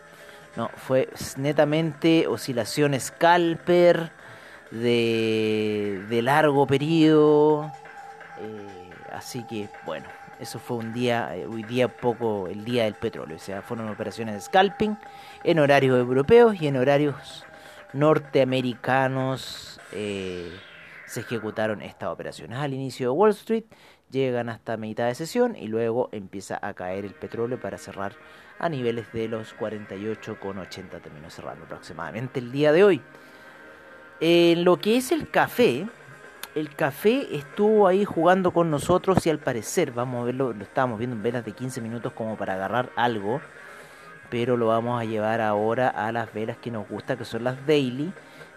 no, 0.55 0.69
fue 0.75 1.09
netamente 1.37 2.27
oscilación 2.27 2.99
scalper 2.99 4.11
de, 4.71 6.03
de 6.09 6.21
largo 6.21 6.67
periodo. 6.67 7.71
Eh, 8.39 8.89
así 9.11 9.43
que, 9.43 9.69
bueno, 9.85 10.05
eso 10.39 10.59
fue 10.59 10.77
un 10.77 10.93
día, 10.93 11.35
eh, 11.35 11.45
hoy 11.45 11.63
día 11.63 11.87
poco 11.87 12.47
el 12.47 12.63
día 12.65 12.85
del 12.85 12.93
petróleo. 12.93 13.37
O 13.37 13.39
sea, 13.39 13.61
fueron 13.61 13.89
operaciones 13.89 14.35
de 14.35 14.41
scalping 14.41 14.97
en 15.43 15.59
horarios 15.59 15.97
europeos 15.99 16.55
y 16.59 16.67
en 16.67 16.77
horarios 16.77 17.45
norteamericanos. 17.93 19.79
Eh, 19.91 20.51
se 21.05 21.21
ejecutaron 21.21 21.81
estas 21.81 22.09
operaciones 22.09 22.59
al 22.59 22.73
inicio 22.73 23.07
de 23.07 23.11
Wall 23.11 23.31
Street, 23.31 23.63
llegan 24.11 24.47
hasta 24.49 24.77
mitad 24.77 25.07
de 25.07 25.15
sesión 25.15 25.55
y 25.55 25.67
luego 25.67 26.09
empieza 26.11 26.59
a 26.61 26.73
caer 26.75 27.03
el 27.03 27.15
petróleo 27.15 27.59
para 27.59 27.79
cerrar 27.79 28.13
a 28.59 28.69
niveles 28.69 29.11
de 29.13 29.27
los 29.27 29.57
48,80 29.57 31.01
terminó 31.01 31.29
cerrando 31.29 31.65
aproximadamente 31.65 32.39
el 32.39 32.51
día 32.51 32.71
de 32.71 32.83
hoy. 32.83 33.01
En 34.19 34.65
lo 34.65 34.77
que 34.77 34.97
es 34.97 35.11
el 35.11 35.29
café, 35.29 35.87
el 36.55 36.75
café 36.75 37.27
estuvo 37.35 37.87
ahí 37.87 38.03
jugando 38.03 38.51
con 38.51 38.69
nosotros 38.69 39.25
y 39.25 39.29
al 39.29 39.39
parecer, 39.39 39.93
vamos 39.93 40.21
a 40.21 40.25
verlo, 40.25 40.53
lo 40.53 40.63
estábamos 40.63 40.99
viendo 40.99 41.15
en 41.15 41.23
velas 41.23 41.45
de 41.45 41.53
15 41.53 41.79
minutos 41.79 42.11
como 42.13 42.35
para 42.35 42.55
agarrar 42.55 42.91
algo, 42.97 43.41
pero 44.29 44.57
lo 44.57 44.67
vamos 44.67 45.01
a 45.01 45.05
llevar 45.05 45.41
ahora 45.41 45.89
a 45.89 46.11
las 46.11 46.33
velas 46.33 46.57
que 46.57 46.71
nos 46.71 46.87
gusta, 46.87 47.17
que 47.17 47.25
son 47.25 47.43
las 47.43 47.65
daily, 47.65 48.13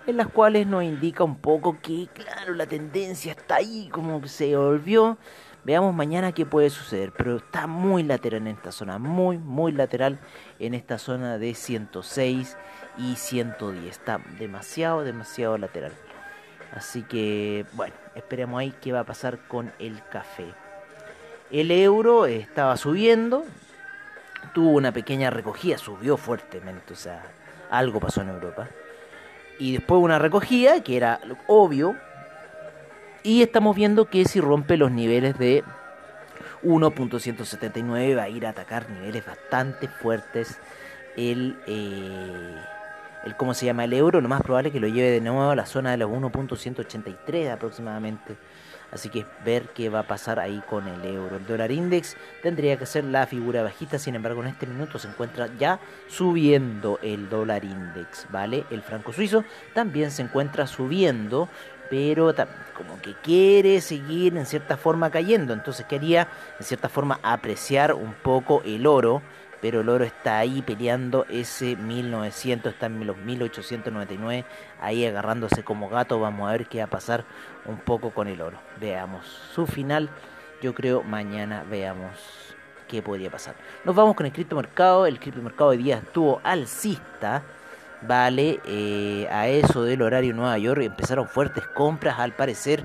en 0.07 0.17
las 0.17 0.29
cuales 0.29 0.67
nos 0.67 0.83
indica 0.85 1.25
un 1.25 1.37
poco 1.37 1.79
que, 1.81 2.09
claro, 2.13 2.55
la 2.55 2.67
tendencia 2.67 3.33
está 3.33 3.57
ahí, 3.57 3.89
como 3.93 4.21
que 4.21 4.29
se 4.29 4.57
volvió 4.57 5.19
Veamos 5.65 5.95
mañana 5.95 6.33
qué 6.33 6.45
puede 6.45 6.71
suceder, 6.71 7.13
pero 7.17 7.37
está 7.37 7.69
muy 7.69 8.03
lateral 8.03 8.41
en 8.43 8.49
esta 8.49 8.73
zona, 8.73 8.99
muy, 8.99 9.39
muy 9.39 9.71
lateral 9.71 10.19
en 10.59 10.75
esta 10.75 10.99
zona 10.99 11.39
de 11.39 11.55
106 11.55 12.57
y 12.99 13.15
110. 13.15 13.85
Está 13.85 14.21
demasiado, 14.41 15.05
demasiado 15.05 15.59
lateral. 15.59 15.93
Así 16.73 17.03
que, 17.03 17.65
bueno, 17.75 17.95
esperemos 18.17 18.59
ahí 18.59 18.75
qué 18.81 18.91
va 18.91 19.01
a 19.01 19.05
pasar 19.05 19.47
con 19.47 19.73
el 19.79 20.03
café. 20.11 20.47
El 21.53 21.71
euro 21.71 22.27
estaba 22.27 22.77
subiendo, 22.77 23.45
tuvo 24.53 24.71
una 24.71 24.93
pequeña 24.93 25.31
recogida, 25.31 25.79
subió 25.79 26.17
fuertemente, 26.17 26.93
o 26.93 26.97
sea, 26.97 27.23
algo 27.71 28.01
pasó 28.01 28.23
en 28.23 28.29
Europa. 28.29 28.69
Y 29.59 29.73
después 29.73 30.01
una 30.01 30.19
recogida, 30.19 30.83
que 30.83 30.97
era 30.97 31.21
obvio, 31.47 31.97
y 33.23 33.43
estamos 33.43 33.77
viendo 33.77 34.07
que 34.07 34.25
si 34.25 34.41
rompe 34.41 34.77
los 34.77 34.91
niveles 34.91 35.39
de 35.39 35.63
1.179 36.65 38.17
va 38.17 38.23
a 38.25 38.29
ir 38.29 38.47
a 38.47 38.51
atacar 38.51 38.89
niveles 38.91 39.25
bastante 39.25 39.89
fuertes 39.89 40.59
el, 41.17 41.57
eh, 41.67 42.57
el 43.25 43.37
cómo 43.37 43.55
se 43.55 43.67
llama 43.67 43.85
el 43.85 43.93
euro 43.93 44.21
lo 44.21 44.29
más 44.29 44.43
probable 44.43 44.69
es 44.69 44.73
que 44.73 44.81
lo 44.81 44.89
lleve 44.89 45.11
de 45.11 45.21
nuevo 45.21 45.51
a 45.51 45.57
la 45.57 45.67
zona 45.67 45.91
de 45.91 45.99
los 45.99 46.11
1.183 46.11 47.51
aproximadamente 47.53 48.37
así 48.93 49.09
que 49.09 49.27
ver 49.45 49.69
qué 49.75 49.89
va 49.89 50.01
a 50.01 50.07
pasar 50.07 50.39
ahí 50.39 50.63
con 50.69 50.87
el 50.87 51.05
euro. 51.05 51.37
El 51.37 51.47
dólar 51.47 51.73
index 51.73 52.17
tendría 52.43 52.79
que 52.79 52.87
ser 52.87 53.05
la 53.05 53.27
figura 53.27 53.63
bajista 53.63 53.99
sin 53.99 54.15
embargo 54.15 54.43
en 54.43 54.49
este 54.49 54.67
minuto 54.67 54.99
se 54.99 55.09
encuentra 55.09 55.49
ya 55.59 55.81
subiendo 56.09 56.99
el 57.03 57.29
dólar 57.29 57.65
index 57.65 58.27
vale 58.31 58.65
el 58.71 58.83
franco 58.83 59.13
suizo 59.13 59.45
también 59.75 60.11
se 60.11 60.23
encuentra 60.23 60.67
subiendo 60.67 61.49
pero 61.93 62.35
como 62.75 63.03
que 63.03 63.13
quiere 63.23 63.83
seguir 63.83 64.35
en 64.39 64.47
cierta 64.47 64.79
forma 64.79 65.11
cayendo, 65.11 65.53
entonces 65.53 65.85
quería 65.85 66.27
en 66.59 66.65
cierta 66.65 66.89
forma 66.89 67.21
apreciar 67.23 67.93
un 67.93 68.15
poco 68.15 68.63
el 68.65 68.87
oro, 68.87 69.21
pero 69.63 69.81
el 69.81 69.89
oro 69.89 70.05
está 70.05 70.39
ahí 70.39 70.61
peleando 70.61 71.25
ese 71.31 71.77
1900, 71.77 72.73
está 72.73 72.87
en 72.87 73.07
los 73.07 73.17
1899, 73.17 74.45
ahí 74.81 75.07
agarrándose 75.07 75.63
como 75.63 75.89
gato, 75.89 76.19
vamos 76.19 76.49
a 76.49 76.53
ver 76.53 76.67
qué 76.67 76.79
va 76.79 76.85
a 76.85 76.91
pasar 76.91 77.25
un 77.65 77.79
poco 77.79 78.11
con 78.11 78.27
el 78.27 78.43
oro, 78.43 78.59
veamos 78.81 79.25
su 79.55 79.67
final, 79.69 80.11
yo 80.61 80.75
creo 80.75 81.05
mañana 81.05 81.65
veamos 81.71 82.11
qué 82.89 83.03
podría 83.03 83.31
pasar. 83.31 83.55
Nos 83.85 83.95
vamos 83.95 84.17
con 84.17 84.27
el 84.27 84.33
criptomercado, 84.33 85.07
el 85.07 85.21
criptomercado 85.21 85.71
de 85.71 85.77
día 85.77 85.99
estuvo 85.99 86.41
alcista, 86.43 87.45
vale, 88.03 88.61
eh, 88.67 89.29
a 89.31 89.47
eso 89.47 89.85
del 89.85 90.03
horario 90.03 90.35
Nueva 90.35 90.59
York. 90.59 90.83
Empezaron 90.83 91.29
fuertes 91.29 91.67
compras, 91.69 92.19
al 92.19 92.33
parecer 92.33 92.85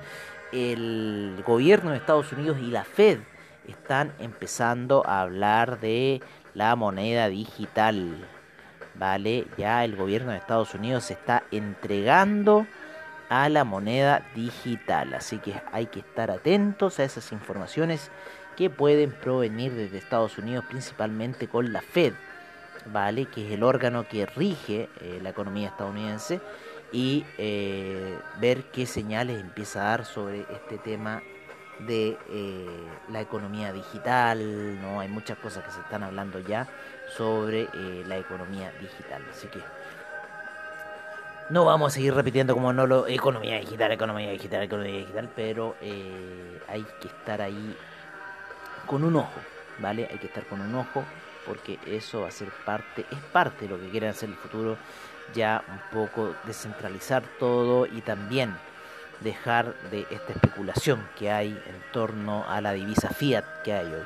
el 0.51 1.43
gobierno 1.45 1.91
de 1.91 1.97
Estados 1.97 2.31
Unidos 2.31 2.57
y 2.61 2.67
la 2.67 2.83
Fed 2.83 3.19
están 3.67 4.13
empezando 4.19 5.05
a 5.05 5.21
hablar 5.21 5.79
de 5.79 6.21
la 6.53 6.75
moneda 6.75 7.29
digital, 7.29 8.15
vale, 8.95 9.45
ya 9.57 9.83
el 9.83 9.95
gobierno 9.95 10.31
de 10.31 10.37
Estados 10.37 10.73
Unidos 10.73 11.05
se 11.05 11.13
está 11.13 11.43
entregando 11.51 12.65
a 13.29 13.49
la 13.49 13.63
moneda 13.63 14.25
digital, 14.33 15.13
así 15.13 15.37
que 15.39 15.61
hay 15.71 15.87
que 15.87 15.99
estar 15.99 16.31
atentos 16.31 16.99
a 16.99 17.03
esas 17.03 17.31
informaciones 17.31 18.09
que 18.55 18.69
pueden 18.69 19.11
provenir 19.11 19.73
desde 19.73 19.97
Estados 19.97 20.37
Unidos, 20.37 20.65
principalmente 20.67 21.47
con 21.47 21.71
la 21.73 21.81
Fed. 21.81 22.13
¿vale? 22.91 23.25
que 23.25 23.45
es 23.45 23.51
el 23.51 23.63
órgano 23.63 24.07
que 24.07 24.25
rige 24.25 24.89
eh, 25.01 25.19
la 25.21 25.29
economía 25.29 25.69
estadounidense, 25.69 26.39
y 26.91 27.25
eh, 27.37 28.17
ver 28.39 28.63
qué 28.71 28.85
señales 28.85 29.41
empieza 29.41 29.81
a 29.81 29.89
dar 29.89 30.05
sobre 30.05 30.45
este 30.53 30.77
tema 30.77 31.21
de 31.79 32.17
eh, 32.29 32.87
la 33.09 33.21
economía 33.21 33.71
digital, 33.71 34.81
¿no? 34.81 34.99
Hay 34.99 35.07
muchas 35.07 35.37
cosas 35.37 35.63
que 35.63 35.71
se 35.71 35.79
están 35.79 36.03
hablando 36.03 36.39
ya 36.39 36.67
sobre 37.15 37.69
la 38.05 38.17
economía 38.17 38.71
digital, 38.81 39.23
así 39.31 39.47
que 39.47 39.59
no 41.49 41.63
vamos 41.63 41.93
a 41.93 41.95
seguir 41.95 42.13
repitiendo 42.13 42.53
como 42.53 42.73
no 42.73 42.85
lo 42.85 43.07
economía 43.07 43.59
digital, 43.59 43.91
economía 43.93 44.31
digital, 44.31 44.63
economía 44.63 44.97
digital, 44.97 45.29
pero 45.33 45.75
hay 46.67 46.85
que 46.99 47.07
estar 47.07 47.41
ahí 47.41 47.77
con 48.85 49.03
un 49.03 49.15
ojo, 49.15 49.39
¿vale? 49.79 50.07
Hay 50.11 50.17
que 50.17 50.27
estar 50.27 50.45
con 50.47 50.59
un 50.59 50.75
ojo 50.75 51.05
porque 51.45 51.79
eso 51.85 52.21
va 52.21 52.27
a 52.27 52.31
ser 52.31 52.49
parte, 52.65 53.05
es 53.09 53.19
parte 53.31 53.67
de 53.67 53.69
lo 53.69 53.79
que 53.79 53.89
quieren 53.89 54.09
hacer 54.09 54.29
el 54.29 54.35
futuro, 54.35 54.77
ya 55.33 55.63
un 55.67 55.79
poco 55.91 56.35
descentralizar 56.45 57.23
todo 57.39 57.85
y 57.85 58.01
también 58.01 58.55
dejar 59.21 59.73
de 59.91 60.05
esta 60.11 60.33
especulación 60.33 61.07
que 61.17 61.31
hay 61.31 61.49
en 61.49 61.91
torno 61.91 62.45
a 62.47 62.61
la 62.61 62.73
divisa 62.73 63.09
fiat 63.09 63.45
que 63.63 63.73
hay 63.73 63.85
hoy. 63.85 64.05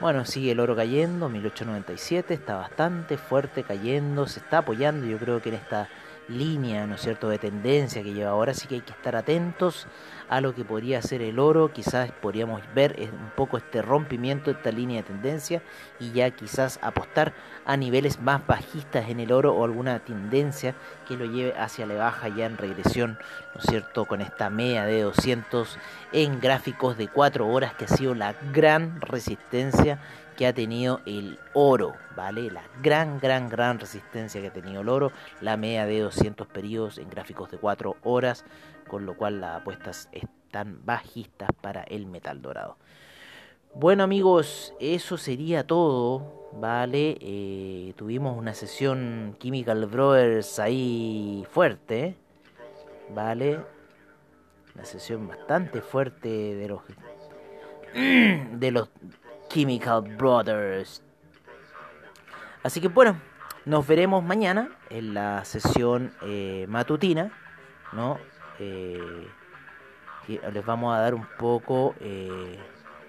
Bueno, 0.00 0.24
sigue 0.24 0.52
el 0.52 0.60
oro 0.60 0.76
cayendo, 0.76 1.28
1897, 1.28 2.34
está 2.34 2.56
bastante 2.56 3.18
fuerte 3.18 3.64
cayendo, 3.64 4.28
se 4.28 4.38
está 4.38 4.58
apoyando 4.58 5.06
yo 5.06 5.18
creo 5.18 5.42
que 5.42 5.48
en 5.48 5.56
esta 5.56 5.88
línea, 6.28 6.86
¿no 6.86 6.94
es 6.94 7.00
cierto?, 7.00 7.28
de 7.28 7.38
tendencia 7.38 8.02
que 8.02 8.12
lleva 8.12 8.30
ahora, 8.30 8.54
sí 8.54 8.68
que 8.68 8.76
hay 8.76 8.80
que 8.82 8.92
estar 8.92 9.16
atentos 9.16 9.86
a 10.28 10.40
lo 10.40 10.54
que 10.54 10.64
podría 10.64 11.00
ser 11.02 11.22
el 11.22 11.38
oro, 11.38 11.72
quizás 11.72 12.10
podríamos 12.12 12.62
ver 12.74 12.96
un 13.12 13.30
poco 13.36 13.56
este 13.56 13.82
rompimiento 13.82 14.50
esta 14.50 14.70
línea 14.70 15.02
de 15.02 15.08
tendencia 15.08 15.62
y 15.98 16.12
ya 16.12 16.30
quizás 16.30 16.78
apostar 16.82 17.32
a 17.64 17.76
niveles 17.76 18.20
más 18.20 18.46
bajistas 18.46 19.08
en 19.08 19.20
el 19.20 19.32
oro 19.32 19.54
o 19.54 19.64
alguna 19.64 19.98
tendencia 20.00 20.74
que 21.06 21.16
lo 21.16 21.24
lleve 21.24 21.54
hacia 21.58 21.86
la 21.86 21.94
baja 21.94 22.28
ya 22.28 22.46
en 22.46 22.58
regresión, 22.58 23.18
¿no 23.54 23.60
es 23.60 23.66
cierto?, 23.66 24.04
con 24.04 24.20
esta 24.20 24.50
media 24.50 24.84
de 24.84 25.02
200 25.02 25.78
en 26.12 26.40
gráficos 26.40 26.96
de 26.96 27.08
4 27.08 27.48
horas 27.48 27.74
que 27.74 27.86
ha 27.86 27.88
sido 27.88 28.14
la 28.14 28.34
gran 28.52 29.00
resistencia 29.00 29.98
que 30.38 30.46
ha 30.46 30.52
tenido 30.52 31.00
el 31.04 31.36
oro, 31.52 31.94
¿vale? 32.14 32.48
La 32.48 32.62
gran, 32.80 33.18
gran, 33.18 33.48
gran 33.48 33.80
resistencia 33.80 34.40
que 34.40 34.46
ha 34.46 34.52
tenido 34.52 34.82
el 34.82 34.88
oro, 34.88 35.10
la 35.40 35.56
media 35.56 35.84
de 35.84 35.98
200 35.98 36.46
periodos 36.46 36.98
en 36.98 37.10
gráficos 37.10 37.50
de 37.50 37.58
4 37.58 37.96
horas, 38.04 38.44
con 38.86 39.04
lo 39.04 39.16
cual 39.16 39.40
las 39.40 39.60
apuestas 39.60 40.08
están 40.12 40.78
bajistas 40.84 41.48
para 41.60 41.82
el 41.82 42.06
metal 42.06 42.40
dorado. 42.40 42.76
Bueno 43.74 44.04
amigos, 44.04 44.74
eso 44.78 45.16
sería 45.16 45.66
todo, 45.66 46.50
¿vale? 46.52 47.18
Eh, 47.20 47.94
tuvimos 47.96 48.38
una 48.38 48.54
sesión 48.54 49.34
Chemical 49.40 49.86
Brothers 49.86 50.60
ahí 50.60 51.44
fuerte, 51.50 52.14
¿vale? 53.12 53.58
Una 54.76 54.84
sesión 54.84 55.26
bastante 55.26 55.80
fuerte 55.80 56.28
de 56.28 56.68
los 56.68 56.82
de 58.60 58.70
los 58.70 58.88
Chemical 59.58 60.02
Brothers. 60.02 61.02
Así 62.62 62.80
que 62.80 62.86
bueno, 62.86 63.20
nos 63.64 63.84
veremos 63.88 64.22
mañana 64.22 64.70
en 64.88 65.14
la 65.14 65.44
sesión 65.44 66.12
eh, 66.22 66.66
matutina, 66.68 67.32
¿no? 67.92 68.18
Eh, 68.60 69.26
les 70.28 70.64
vamos 70.64 70.94
a 70.94 71.00
dar 71.00 71.12
un 71.12 71.26
poco 71.38 71.96
eh, 71.98 72.56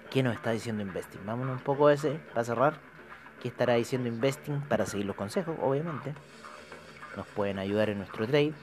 qué 0.09 0.23
nos 0.23 0.33
está 0.33 0.49
diciendo 0.49 0.81
Investing. 0.81 1.23
Vámonos 1.23 1.57
un 1.57 1.63
poco 1.63 1.85
a 1.85 1.93
ese 1.93 2.19
para 2.33 2.43
cerrar. 2.43 2.73
¿Qué 3.39 3.49
estará 3.49 3.75
diciendo 3.75 4.09
Investing 4.09 4.61
para 4.61 4.87
seguir 4.87 5.05
los 5.05 5.15
consejos? 5.15 5.55
Obviamente. 5.61 6.15
Nos 7.15 7.27
pueden 7.27 7.59
ayudar 7.59 7.91
en 7.91 7.99
nuestro 7.99 8.25
trade. 8.25 8.53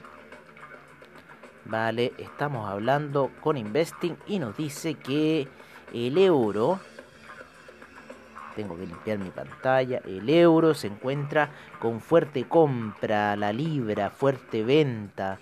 Vale, 1.63 2.11
estamos 2.17 2.69
hablando 2.69 3.31
con 3.39 3.55
Investing 3.55 4.17
y 4.27 4.39
nos 4.39 4.57
dice 4.57 4.95
que 4.95 5.47
el 5.93 6.17
euro 6.17 6.81
tengo 8.57 8.75
que 8.75 8.87
limpiar 8.87 9.19
mi 9.19 9.29
pantalla. 9.29 10.01
El 10.03 10.27
euro 10.27 10.73
se 10.73 10.87
encuentra 10.87 11.51
con 11.79 12.01
fuerte 12.01 12.45
compra, 12.45 13.35
la 13.35 13.53
libra 13.53 14.09
fuerte 14.09 14.63
venta, 14.63 15.37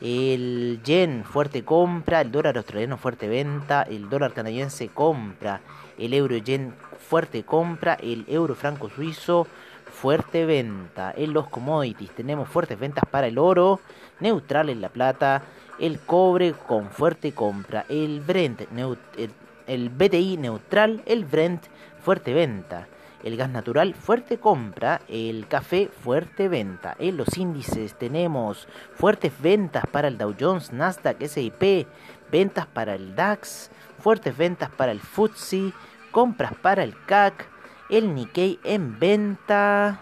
el 0.00 0.80
yen 0.82 1.22
fuerte 1.24 1.64
compra, 1.64 2.22
el 2.22 2.32
dólar 2.32 2.56
australiano 2.56 2.96
fuerte 2.96 3.28
venta, 3.28 3.82
el 3.82 4.08
dólar 4.08 4.32
canadiense 4.32 4.88
compra, 4.88 5.60
el 5.98 6.14
euro 6.14 6.38
yen 6.38 6.72
fuerte 6.98 7.44
compra, 7.44 7.94
el 8.00 8.24
euro 8.26 8.54
franco 8.54 8.88
suizo 8.88 9.46
fuerte 9.92 10.46
venta. 10.46 11.12
En 11.14 11.34
los 11.34 11.48
commodities 11.48 12.10
tenemos 12.12 12.48
fuertes 12.48 12.78
ventas 12.78 13.04
para 13.10 13.26
el 13.26 13.36
oro, 13.36 13.80
neutral 14.18 14.70
en 14.70 14.80
la 14.80 14.88
plata, 14.88 15.42
el 15.78 16.00
cobre 16.00 16.54
con 16.54 16.88
fuerte 16.88 17.32
compra, 17.32 17.84
el 17.90 18.20
Brent, 18.20 18.62
el, 18.62 19.30
el 19.66 19.90
BTI 19.90 20.36
neutral, 20.36 21.02
el 21.06 21.24
Brent 21.24 21.64
fuerte 22.00 22.34
venta. 22.34 22.86
El 23.24 23.36
gas 23.36 23.50
natural, 23.50 23.94
fuerte 23.94 24.38
compra. 24.38 25.00
El 25.08 25.48
café, 25.48 25.88
fuerte 25.88 26.48
venta. 26.48 26.94
En 26.98 27.16
los 27.16 27.36
índices 27.36 27.94
tenemos 27.98 28.68
fuertes 28.94 29.32
ventas 29.40 29.84
para 29.90 30.08
el 30.08 30.18
Dow 30.18 30.34
Jones, 30.38 30.72
Nasdaq, 30.72 31.20
SIP, 31.26 31.88
ventas 32.30 32.66
para 32.66 32.94
el 32.94 33.16
DAX, 33.16 33.70
fuertes 33.98 34.36
ventas 34.36 34.70
para 34.70 34.92
el 34.92 35.00
FTSE, 35.00 35.72
compras 36.12 36.52
para 36.62 36.84
el 36.84 36.94
CAC, 37.06 37.48
el 37.90 38.14
Nikkei 38.14 38.60
en 38.62 38.98
venta. 38.98 40.00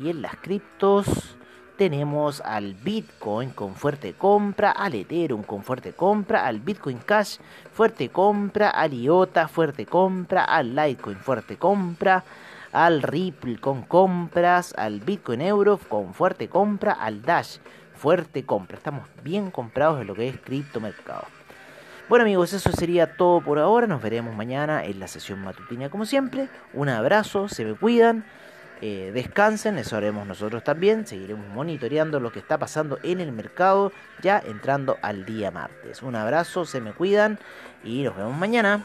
Y 0.00 0.10
en 0.10 0.22
las 0.22 0.36
criptos 0.36 1.36
tenemos 1.76 2.40
al 2.40 2.74
Bitcoin 2.74 3.50
con 3.50 3.74
fuerte 3.74 4.14
compra, 4.14 4.70
al 4.70 4.94
Ethereum 4.94 5.42
con 5.42 5.62
fuerte 5.62 5.92
compra, 5.92 6.46
al 6.46 6.60
Bitcoin 6.60 6.98
Cash 6.98 7.38
fuerte 7.72 8.08
compra, 8.08 8.70
al 8.70 8.94
IOTA 8.94 9.48
fuerte 9.48 9.86
compra, 9.86 10.44
al 10.44 10.74
Litecoin 10.74 11.18
fuerte 11.18 11.56
compra, 11.56 12.24
al 12.72 13.02
Ripple 13.02 13.58
con 13.58 13.82
compras, 13.82 14.74
al 14.76 15.00
Bitcoin 15.00 15.42
Euro 15.42 15.78
con 15.78 16.14
fuerte 16.14 16.48
compra, 16.48 16.92
al 16.92 17.22
Dash 17.22 17.58
fuerte 17.94 18.44
compra. 18.44 18.76
Estamos 18.76 19.08
bien 19.22 19.50
comprados 19.50 20.00
en 20.00 20.06
lo 20.06 20.14
que 20.14 20.28
es 20.28 20.40
criptomercado. 20.40 21.24
Bueno 22.08 22.22
amigos, 22.22 22.52
eso 22.52 22.70
sería 22.72 23.16
todo 23.16 23.40
por 23.40 23.58
ahora. 23.58 23.86
Nos 23.86 24.00
veremos 24.00 24.34
mañana 24.34 24.84
en 24.84 25.00
la 25.00 25.08
sesión 25.08 25.40
matutina 25.40 25.90
como 25.90 26.06
siempre. 26.06 26.48
Un 26.72 26.88
abrazo, 26.88 27.48
se 27.48 27.64
me 27.64 27.74
cuidan. 27.74 28.24
Eh, 28.82 29.10
descansen, 29.14 29.78
eso 29.78 29.96
haremos 29.96 30.26
nosotros 30.26 30.62
también, 30.62 31.06
seguiremos 31.06 31.48
monitoreando 31.48 32.20
lo 32.20 32.30
que 32.30 32.38
está 32.38 32.58
pasando 32.58 32.98
en 33.02 33.20
el 33.20 33.32
mercado 33.32 33.90
ya 34.20 34.42
entrando 34.44 34.98
al 35.00 35.24
día 35.24 35.50
martes. 35.50 36.02
Un 36.02 36.14
abrazo, 36.14 36.66
se 36.66 36.80
me 36.80 36.92
cuidan 36.92 37.38
y 37.82 38.02
nos 38.02 38.16
vemos 38.16 38.36
mañana. 38.36 38.84